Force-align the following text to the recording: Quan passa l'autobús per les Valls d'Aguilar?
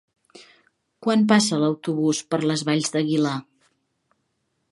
Quan 1.07 1.25
passa 1.31 1.59
l'autobús 1.65 2.23
per 2.33 2.41
les 2.51 2.65
Valls 2.71 2.91
d'Aguilar? 2.95 3.37